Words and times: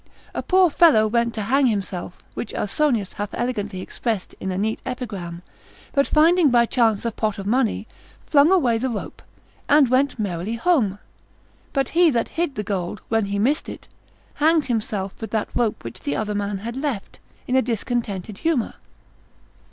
A 0.33 0.41
poor 0.41 0.71
fellow 0.71 1.05
went 1.05 1.35
to 1.35 1.43
hang 1.43 1.67
himself, 1.67 2.23
(which 2.33 2.55
Ausonius 2.55 3.13
hath 3.13 3.35
elegantly 3.35 3.81
expressed 3.81 4.33
in 4.39 4.51
a 4.51 4.57
neat 4.57 4.81
Epigram) 4.83 5.43
but 5.93 6.07
finding 6.07 6.49
by 6.49 6.65
chance 6.65 7.05
a 7.05 7.11
pot 7.11 7.37
of 7.37 7.45
money, 7.45 7.85
flung 8.25 8.51
away 8.51 8.79
the 8.79 8.89
rope, 8.89 9.21
and 9.69 9.89
went 9.89 10.17
merrily 10.17 10.55
home, 10.55 10.97
but 11.71 11.89
he 11.89 12.09
that 12.09 12.29
hid 12.29 12.55
the 12.55 12.63
gold, 12.63 12.99
when 13.09 13.25
he 13.25 13.37
missed 13.37 13.69
it, 13.69 13.87
hanged 14.33 14.65
himself 14.65 15.13
with 15.21 15.29
that 15.29 15.49
rope 15.55 15.83
which 15.83 15.99
the 15.99 16.15
other 16.15 16.33
man 16.33 16.57
had 16.57 16.75
left, 16.75 17.19
in 17.47 17.55
a 17.55 17.61
discontented 17.61 18.39
humour. 18.39 18.73